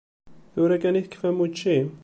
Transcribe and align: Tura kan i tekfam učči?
Tura 0.53 0.77
kan 0.83 0.99
i 0.99 1.03
tekfam 1.05 1.37
učči? 1.47 1.75